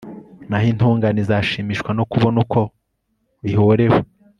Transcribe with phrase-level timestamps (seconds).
[0.49, 2.59] naho intungane izashimishwa no kubona uko
[3.51, 3.99] ihorewe